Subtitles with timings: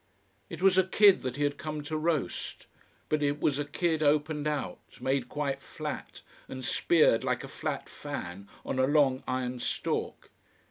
[0.49, 2.65] It was a kid that he had come to roast.
[3.07, 7.87] But it was a kid opened out, made quite flat, and speared like a flat
[7.87, 10.31] fan on a long iron stalk.